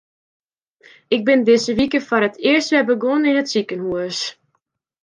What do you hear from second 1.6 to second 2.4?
wike foar